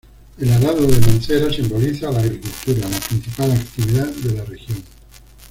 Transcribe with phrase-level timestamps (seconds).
[0.39, 4.83] El arado de mancera simboliza a la agricultura, la principal actividad de la región.